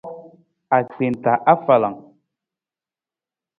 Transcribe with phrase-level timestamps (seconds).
[0.77, 1.97] Agbenta afalang.